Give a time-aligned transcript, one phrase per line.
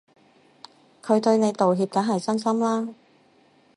[1.03, 2.91] 佢對你道歉梗係真心啦